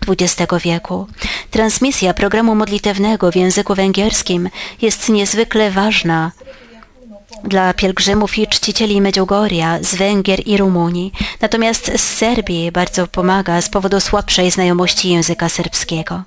XX 0.08 0.54
wieku. 0.64 1.08
Transmisja 1.52 2.14
programu 2.14 2.56
modlitewnego 2.56 3.32
w 3.32 3.36
języku 3.36 3.76
węgierskim 3.76 4.50
jest 4.82 5.10
niezwykle 5.10 5.72
ważna 5.72 6.32
dla 7.44 7.74
pielgrzymów 7.74 8.38
i 8.38 8.48
czcicieli 8.48 9.02
Medjugorja 9.02 9.80
z 9.82 9.96
Węgier 9.96 10.40
i 10.46 10.58
Rumunii, 10.58 11.12
natomiast 11.42 11.92
z 11.98 12.02
Serbii 12.02 12.72
bardzo 12.72 13.08
pomaga 13.08 13.62
z 13.62 13.70
powodu 13.70 14.00
słabszej 14.00 14.52
znajomości 14.52 15.10
języka 15.10 15.50
serbskiego. 15.50 16.24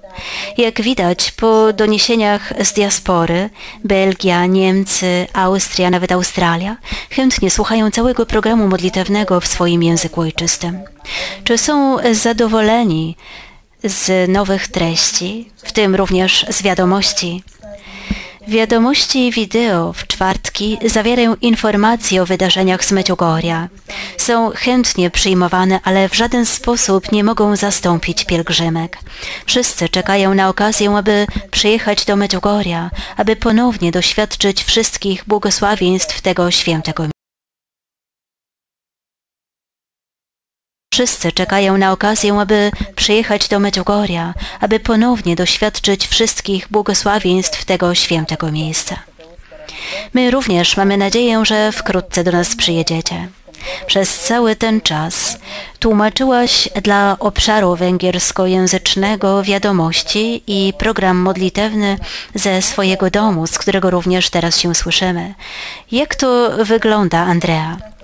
Jak 0.58 0.82
widać 0.82 1.30
po 1.30 1.72
doniesieniach 1.72 2.52
z 2.64 2.72
diaspory, 2.72 3.50
Belgia, 3.84 4.46
Niemcy, 4.46 5.26
Austria, 5.32 5.90
nawet 5.90 6.12
Australia, 6.12 6.76
chętnie 7.10 7.50
słuchają 7.50 7.90
całego 7.90 8.26
programu 8.26 8.68
modlitewnego 8.68 9.40
w 9.40 9.46
swoim 9.46 9.82
języku 9.82 10.20
ojczystym. 10.20 10.80
Czy 11.44 11.58
są 11.58 11.96
zadowoleni 12.12 13.16
z 13.84 14.28
nowych 14.28 14.68
treści, 14.68 15.50
w 15.56 15.72
tym 15.72 15.94
również 15.94 16.46
z 16.50 16.62
wiadomości, 16.62 17.42
Wiadomości 18.48 19.32
wideo 19.32 19.92
w 19.92 20.06
czwartki 20.06 20.78
zawierają 20.84 21.34
informacje 21.34 22.22
o 22.22 22.26
wydarzeniach 22.26 22.84
z 22.84 22.92
Medjugorja. 22.92 23.68
Są 24.16 24.50
chętnie 24.54 25.10
przyjmowane, 25.10 25.80
ale 25.84 26.08
w 26.08 26.14
żaden 26.14 26.46
sposób 26.46 27.12
nie 27.12 27.24
mogą 27.24 27.56
zastąpić 27.56 28.24
pielgrzymek. 28.24 28.98
Wszyscy 29.46 29.88
czekają 29.88 30.34
na 30.34 30.48
okazję, 30.48 30.90
aby 30.90 31.26
przyjechać 31.50 32.04
do 32.04 32.16
Medjugorja, 32.16 32.90
aby 33.16 33.36
ponownie 33.36 33.90
doświadczyć 33.92 34.64
wszystkich 34.64 35.24
błogosławieństw 35.26 36.20
tego 36.20 36.50
świętego 36.50 37.17
Wszyscy 40.98 41.32
czekają 41.32 41.78
na 41.78 41.92
okazję, 41.92 42.34
aby 42.40 42.70
przyjechać 42.96 43.48
do 43.48 43.60
Medjugorja, 43.60 44.34
aby 44.60 44.80
ponownie 44.80 45.36
doświadczyć 45.36 46.06
wszystkich 46.06 46.68
błogosławieństw 46.70 47.64
tego 47.64 47.94
świętego 47.94 48.52
miejsca. 48.52 48.96
My 50.14 50.30
również 50.30 50.76
mamy 50.76 50.96
nadzieję, 50.96 51.44
że 51.44 51.72
wkrótce 51.72 52.24
do 52.24 52.32
nas 52.32 52.56
przyjedziecie. 52.56 53.28
Przez 53.86 54.18
cały 54.18 54.56
ten 54.56 54.80
czas 54.80 55.38
tłumaczyłaś 55.78 56.68
dla 56.82 57.16
obszaru 57.20 57.76
węgierskojęzycznego 57.76 59.42
wiadomości 59.42 60.42
i 60.46 60.72
program 60.78 61.16
modlitewny 61.16 61.98
ze 62.34 62.62
swojego 62.62 63.10
domu, 63.10 63.46
z 63.46 63.58
którego 63.58 63.90
również 63.90 64.30
teraz 64.30 64.58
się 64.58 64.74
słyszymy. 64.74 65.34
Jak 65.92 66.14
to 66.14 66.50
wygląda, 66.64 67.18
Andrea? 67.18 67.97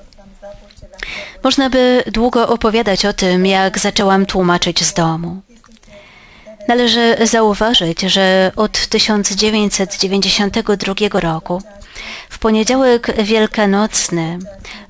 Można 1.45 1.71
by 1.71 2.03
długo 2.07 2.49
opowiadać 2.49 3.07
o 3.07 3.13
tym, 3.13 3.47
jak 3.47 3.79
zaczęłam 3.79 4.27
tłumaczyć 4.27 4.85
z 4.85 4.95
domu. 4.95 5.41
Należy 6.69 7.17
zauważyć, 7.27 8.01
że 8.01 8.53
od 8.57 8.87
1992 8.87 11.21
roku 11.21 11.63
w 12.31 12.39
poniedziałek 12.39 13.23
wielkanocny 13.23 14.39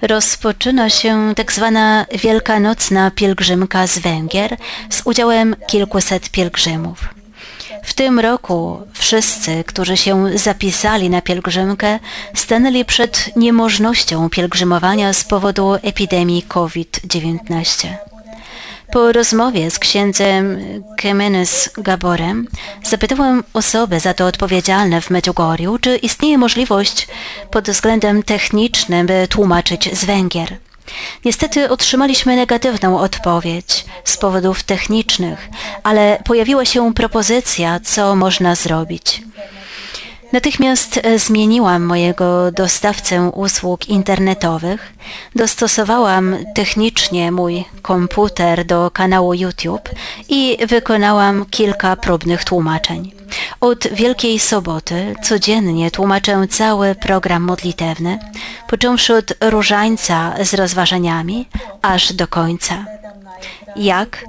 rozpoczyna 0.03 0.91
się 0.91 1.33
tak 1.37 1.53
zwana 1.53 2.07
wielkanocna 2.23 3.11
pielgrzymka 3.11 3.87
z 3.87 3.99
Węgier 3.99 4.57
z 4.91 5.03
udziałem 5.05 5.57
kilkuset 5.67 6.31
pielgrzymów. 6.31 7.24
W 7.85 7.95
tym 7.95 8.21
roku 8.21 8.81
wszyscy, 8.93 9.65
którzy 9.65 9.97
się 9.97 10.39
zapisali 10.39 11.11
na 11.11 11.23
pielgrzymkę, 11.23 11.99
stanęli 12.35 12.85
przed 12.85 13.37
niemożnością 13.37 14.31
pielgrzymowania 14.31 15.13
z 15.13 15.25
powodu 15.25 15.75
epidemii 15.83 16.43
COVID-19. 16.43 17.89
Po 18.93 19.13
rozmowie 19.13 19.71
z 19.71 19.79
księdzem 19.79 20.59
Kemenes 20.97 21.71
Gaborem 21.79 22.49
zapytałem 22.85 23.45
osoby 23.53 24.01
za 24.01 24.15
to 24.15 24.27
odpowiedzialne 24.27 25.01
w 25.01 25.11
Medjugorju, 25.11 25.79
czy 25.79 25.97
istnieje 25.97 26.39
możliwość 26.39 27.09
pod 27.51 27.71
względem 27.71 28.23
technicznym, 28.23 29.07
by 29.07 29.29
tłumaczyć 29.29 29.99
z 29.99 30.05
Węgier. 30.05 30.57
Niestety 31.25 31.71
otrzymaliśmy 31.71 32.37
negatywną 32.37 32.99
odpowiedź 33.01 33.85
z 34.05 34.17
powodów 34.17 34.63
technicznych, 34.63 35.49
ale 35.83 36.23
pojawiła 36.25 36.65
się 36.65 36.95
propozycja, 36.95 37.81
co 37.81 38.17
można 38.17 38.55
zrobić. 38.55 39.23
Natychmiast 40.35 41.01
e, 41.03 41.19
zmieniłam 41.19 41.83
mojego 41.83 42.53
dostawcę 42.53 43.31
usług 43.35 43.89
internetowych, 43.89 44.93
dostosowałam 45.35 46.37
technicznie 46.55 47.33
mój 47.33 47.65
komputer 47.83 48.65
do 48.65 48.91
kanału 48.91 49.35
YouTube 49.35 49.89
i 50.29 50.59
wykonałam 50.67 51.45
kilka 51.51 51.97
próbnych 51.97 52.45
tłumaczeń. 52.45 53.13
Od 53.61 53.89
Wielkiej 53.89 54.39
Soboty 54.39 55.15
codziennie 55.23 55.91
tłumaczę 55.91 56.47
cały 56.51 56.95
program 56.95 57.43
modlitewny, 57.43 58.19
począwszy 58.69 59.15
od 59.15 59.33
różańca 59.41 60.35
z 60.45 60.55
rozważaniami, 60.55 61.49
aż 61.83 62.13
do 62.13 62.29
końca. 62.29 62.85
Jak? 63.77 64.25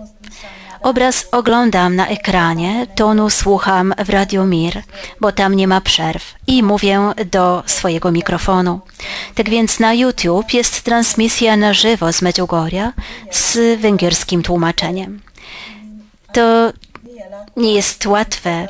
Obraz 0.85 1.25
oglądam 1.31 1.95
na 1.95 2.07
ekranie, 2.07 2.87
tonu 2.95 3.29
słucham 3.29 3.93
w 4.05 4.09
Radio 4.09 4.45
Mir, 4.45 4.83
bo 5.21 5.31
tam 5.31 5.53
nie 5.53 5.67
ma 5.67 5.81
przerw 5.81 6.33
i 6.47 6.63
mówię 6.63 6.99
do 7.31 7.63
swojego 7.65 8.11
mikrofonu. 8.11 8.79
Tak 9.35 9.49
więc 9.49 9.79
na 9.79 9.93
YouTube 9.93 10.53
jest 10.53 10.81
transmisja 10.81 11.57
na 11.57 11.73
żywo 11.73 12.13
z 12.13 12.21
Medjugorja 12.21 12.93
z 13.31 13.79
węgierskim 13.81 14.43
tłumaczeniem. 14.43 15.21
To 16.33 16.71
nie 17.57 17.73
jest 17.73 18.05
łatwe, 18.05 18.67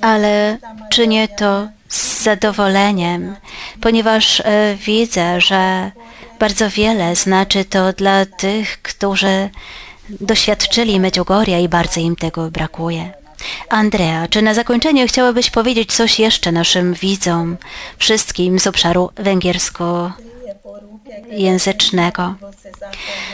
ale 0.00 0.58
czynię 0.90 1.28
to 1.28 1.68
z 1.88 2.22
zadowoleniem, 2.22 3.36
ponieważ 3.80 4.40
e, 4.40 4.76
widzę, 4.86 5.40
że 5.40 5.90
bardzo 6.40 6.70
wiele 6.70 7.16
znaczy 7.16 7.64
to 7.64 7.92
dla 7.92 8.26
tych, 8.26 8.82
którzy 8.82 9.50
doświadczyli 10.20 11.00
Medjugorja 11.00 11.58
i 11.58 11.68
bardzo 11.68 12.00
im 12.00 12.16
tego 12.16 12.50
brakuje. 12.50 13.12
Andrea, 13.68 14.28
czy 14.28 14.42
na 14.42 14.54
zakończenie 14.54 15.06
chciałabyś 15.06 15.50
powiedzieć 15.50 15.92
coś 15.92 16.18
jeszcze 16.18 16.52
naszym 16.52 16.94
widzom, 16.94 17.56
wszystkim 17.98 18.58
z 18.58 18.66
obszaru 18.66 19.10
węgiersko 19.16 20.12
języcznego. 21.30 22.34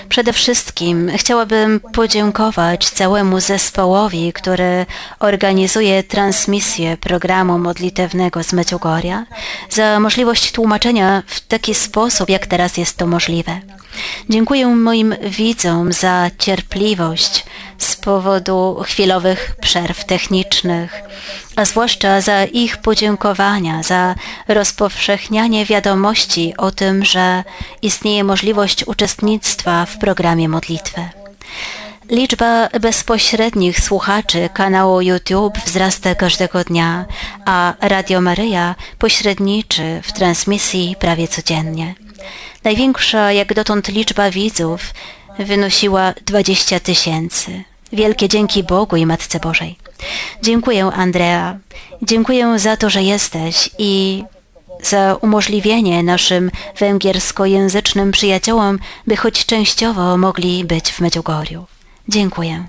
Przede 0.09 0.33
wszystkim 0.33 1.11
chciałabym 1.17 1.81
podziękować 1.81 2.91
całemu 2.91 3.41
zespołowi, 3.41 4.33
który 4.33 4.87
organizuje 5.19 6.03
transmisję 6.03 6.97
programu 6.97 7.59
modlitewnego 7.59 8.45
z 8.45 8.53
Medjugorja 8.53 9.27
za 9.71 10.01
możliwość 10.01 10.53
tłumaczenia 10.53 11.23
w 11.27 11.41
taki 11.41 11.75
sposób, 11.75 12.29
jak 12.29 12.47
teraz 12.47 12.77
jest 12.77 12.97
to 12.97 13.07
możliwe. 13.07 13.61
Dziękuję 14.31 14.67
moim 14.67 15.15
widzom 15.23 15.93
za 15.93 16.31
cierpliwość 16.39 17.47
z 17.79 17.97
powodu 17.97 18.83
chwilowych 18.85 19.57
przerw 19.61 20.05
technicznych, 20.05 21.03
a 21.57 21.65
zwłaszcza 21.65 22.21
za 22.21 22.45
ich 22.45 22.77
podziękowania, 22.77 23.83
za 23.83 24.15
rozpowszechnianie 24.49 25.67
wiadomości 25.67 26.55
o 26.57 26.71
tym, 26.71 27.05
że 27.05 27.45
istnieje 27.83 28.25
możliwość 28.25 28.85
uczestnictwa 28.87 29.87
w 29.87 29.99
programie 29.99 30.49
modlitwy. 30.49 31.09
Liczba 32.11 32.69
bezpośrednich 32.81 33.81
słuchaczy 33.81 34.49
kanału 34.55 35.01
YouTube 35.01 35.59
wzrasta 35.59 36.15
każdego 36.15 36.65
dnia, 36.65 37.05
a 37.45 37.75
Radio 37.81 38.21
Maryja 38.21 38.75
pośredniczy 38.99 40.01
w 40.03 40.13
transmisji 40.13 40.97
prawie 40.99 41.29
codziennie. 41.29 41.95
Największa 42.65 43.33
jak 43.33 43.55
dotąd 43.55 43.89
liczba 43.89 44.31
widzów 44.31 44.81
wynosiła 45.39 46.13
20 46.27 46.81
tysięcy. 46.81 47.65
Wielkie 47.93 48.29
dzięki 48.29 48.63
Bogu 48.63 48.97
i 48.97 49.07
Matce 49.07 49.41
Bożej. 49.41 49.77
Dziękuję, 50.43 50.85
Andrea. 50.85 51.59
Dziękuję 52.03 52.59
za 52.59 52.77
to, 52.77 52.91
że 52.91 53.03
jesteś 53.03 53.71
i 53.79 54.25
za 54.83 55.17
umożliwienie 55.21 56.03
naszym 56.03 56.51
węgierskojęzycznym 56.79 58.13
przyjaciołom, 58.13 58.79
by 59.07 59.17
choć 59.17 59.47
częściowo 59.47 60.17
mogli 60.17 60.65
być 60.65 60.93
w 60.93 61.01
Medjugorju. 61.01 61.67
Dziękuję. 62.09 62.65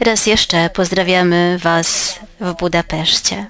Raz 0.00 0.26
jeszcze 0.26 0.70
pozdrawiamy 0.70 1.58
Was 1.62 2.18
w 2.40 2.54
Budapeszcie. 2.54 3.46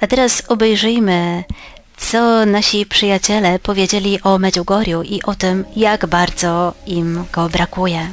A 0.00 0.06
teraz 0.06 0.42
obejrzyjmy, 0.48 1.44
co 1.96 2.46
nasi 2.46 2.86
przyjaciele 2.86 3.58
powiedzieli 3.58 4.22
o 4.22 4.38
Medjugorju 4.38 5.02
i 5.02 5.22
o 5.22 5.34
tym, 5.34 5.64
jak 5.76 6.06
bardzo 6.06 6.74
im 6.86 7.24
go 7.32 7.48
brakuje. 7.48 8.10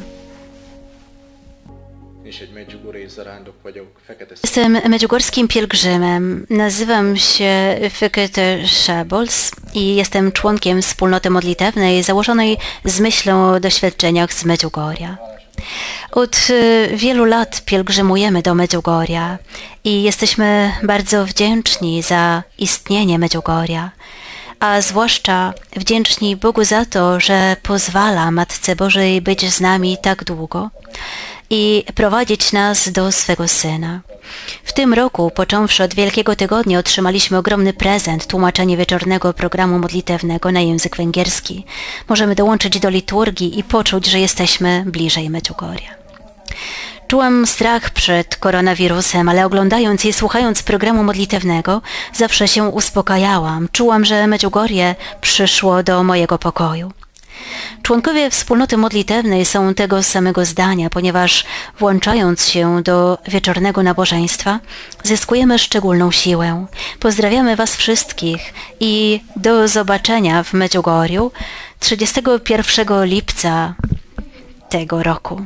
Jestem 4.44 4.72
medjugorským 4.90 5.48
pielgrzymem. 5.48 6.46
Nazywam 6.50 7.18
się 7.18 7.80
Fekete 7.90 8.68
Szabols 8.68 9.52
i 9.74 9.96
jestem 9.96 10.32
członkiem 10.32 10.82
wspólnoty 10.82 11.30
modlitewnej 11.30 12.04
założonej 12.04 12.58
z 12.86 13.00
myślą 13.00 13.52
o 13.52 13.60
doświadczeniach 13.60 14.34
z 14.34 14.46
Medjugorja. 14.46 15.18
Od 16.12 16.48
y, 16.50 16.90
wielu 16.94 17.26
lat 17.26 17.62
pielgrzymujemy 17.66 18.42
do 18.42 18.56
Medjugorja 18.56 19.38
i 19.84 20.04
jesteśmy 20.04 20.72
bardzo 20.84 21.26
wdzięczni 21.26 22.02
za 22.04 22.44
istnienie 22.58 23.20
Medjugorja, 23.20 23.92
a 24.60 24.82
zwłaszcza 24.82 25.54
wdzięczni 25.76 26.36
Bogu 26.36 26.64
za 26.64 26.86
to, 26.86 27.20
że 27.20 27.56
pozwala 27.64 28.32
Matce 28.32 28.76
Bożej 28.76 29.22
być 29.22 29.54
z 29.54 29.62
nami 29.62 29.98
tak 30.02 30.24
długo 30.24 30.70
i 31.50 31.84
prowadzić 31.96 32.52
nas 32.52 32.90
do 32.90 33.12
swego 33.12 33.48
Syna. 33.48 34.02
W 34.64 34.74
tym 34.74 34.94
roku, 34.94 35.32
począwszy 35.36 35.84
od 35.84 35.94
Wielkiego 35.94 36.36
Tygodnia, 36.36 36.80
otrzymaliśmy 36.80 37.38
ogromny 37.38 37.74
prezent, 37.74 38.28
tłumaczenie 38.28 38.78
wieczornego 38.78 39.34
programu 39.34 39.80
modlitewnego 39.80 40.52
na 40.52 40.60
język 40.60 40.98
węgierski. 40.98 41.66
Możemy 42.10 42.36
dołączyć 42.36 42.80
do 42.80 42.90
liturgii 42.90 43.60
i 43.60 43.64
poczuć, 43.64 44.06
że 44.06 44.20
jesteśmy 44.20 44.84
bliżej 44.88 45.30
Medjugorja. 45.30 45.96
Czułam 47.08 47.48
strach 47.48 47.90
przed 47.90 48.36
koronawirusem, 48.36 49.30
ale 49.30 49.46
oglądając 49.46 50.06
i 50.06 50.14
słuchając 50.14 50.64
programu 50.64 51.04
modlitewnego, 51.04 51.82
zawsze 52.14 52.48
się 52.48 52.64
uspokajałam. 52.64 53.68
Czułam, 53.72 54.06
że 54.06 54.28
Medjugorje 54.28 54.96
przyszło 55.22 55.84
do 55.84 56.04
mojego 56.04 56.38
pokoju. 56.38 56.92
Członkowie 57.82 58.30
wspólnoty 58.30 58.78
modlitewnej 58.78 59.46
są 59.46 59.74
tego 59.74 60.04
samego 60.04 60.46
zdania, 60.46 60.90
ponieważ 60.90 61.46
włączając 61.80 62.48
się 62.48 62.84
do 62.84 63.18
wieczornego 63.28 63.84
nabożeństwa, 63.84 64.60
zyskujemy 65.04 65.60
szczególną 65.60 66.12
siłę. 66.12 66.66
Pozdrawiamy 67.00 67.56
Was 67.56 67.76
wszystkich 67.76 68.54
i 68.80 69.22
do 69.36 69.68
zobaczenia 69.68 70.44
w 70.44 70.54
Medjugorju 70.54 71.32
31 71.80 73.06
lipca 73.06 73.76
tego 74.70 75.04
roku. 75.04 75.46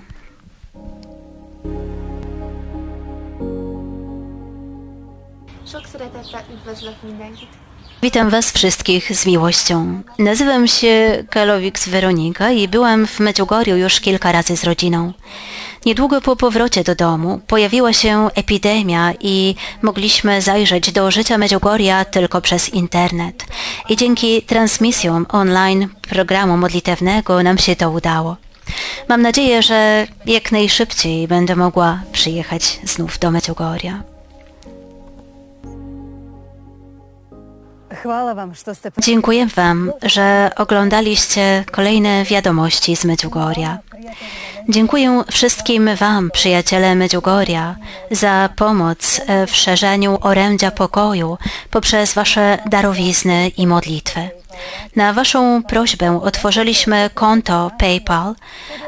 Sok 5.65 5.87
szeretettel 5.87 6.41
üdvözlök 6.53 7.03
mindenkit! 7.03 7.58
Witam 8.01 8.29
Was 8.29 8.51
wszystkich 8.51 9.15
z 9.15 9.25
miłością. 9.25 10.01
Nazywam 10.19 10.67
się 10.67 11.23
Kalowiks 11.29 11.89
Weronika 11.89 12.51
i 12.51 12.67
byłam 12.67 13.07
w 13.07 13.19
Medjugorju 13.19 13.77
już 13.77 13.99
kilka 13.99 14.31
razy 14.31 14.57
z 14.57 14.63
rodziną. 14.63 15.13
Niedługo 15.85 16.21
po 16.21 16.35
powrocie 16.35 16.83
do 16.83 16.95
domu 16.95 17.41
pojawiła 17.47 17.93
się 17.93 18.29
epidemia 18.35 19.13
i 19.19 19.55
mogliśmy 19.81 20.41
zajrzeć 20.41 20.91
do 20.91 21.11
życia 21.11 21.37
Medjugorja 21.37 22.05
tylko 22.05 22.41
przez 22.41 22.69
internet. 22.69 23.45
I 23.89 23.95
dzięki 23.95 24.41
transmisjom 24.41 25.25
online 25.29 25.87
programu 26.09 26.57
modlitewnego 26.57 27.43
nam 27.43 27.57
się 27.57 27.75
to 27.75 27.91
udało. 27.91 28.37
Mam 29.09 29.21
nadzieję, 29.21 29.63
że 29.63 30.07
jak 30.25 30.51
najszybciej 30.51 31.27
będę 31.27 31.55
mogła 31.55 32.01
przyjechać 32.11 32.79
znów 32.83 33.19
do 33.19 33.31
Medjugorja. 33.31 34.03
Dziękuję 38.97 39.47
Wam, 39.47 39.91
że 40.01 40.51
oglądaliście 40.55 41.63
kolejne 41.71 42.23
wiadomości 42.23 42.95
z 42.95 43.05
Medjugorja. 43.05 43.77
Dziękuję 44.69 45.23
wszystkim 45.31 45.95
Wam, 45.95 46.31
przyjaciele 46.31 46.95
Medjugorja, 46.95 47.75
za 48.11 48.49
pomoc 48.55 49.21
w 49.47 49.55
szerzeniu 49.55 50.17
orędzia 50.21 50.71
pokoju 50.71 51.37
poprzez 51.71 52.13
Wasze 52.13 52.57
darowizny 52.65 53.47
i 53.47 53.67
modlitwy. 53.67 54.38
Na 54.95 55.13
Waszą 55.13 55.63
prośbę 55.63 56.21
otworzyliśmy 56.23 57.09
konto 57.13 57.71
PayPal, 57.77 58.35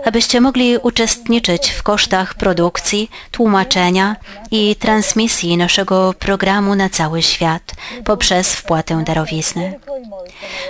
abyście 0.06 0.42
mogli 0.42 0.78
uczestniczyć 0.78 1.70
w 1.70 1.84
kosztach 1.84 2.34
produkcji, 2.34 3.10
tłumaczenia 3.32 4.16
i 4.52 4.76
transmisji 4.76 5.58
naszego 5.58 6.14
programu 6.20 6.76
na 6.76 6.90
cały 6.90 7.22
świat 7.22 7.72
poprzez 8.06 8.56
wpłatę 8.56 9.04
darowizny. 9.06 9.80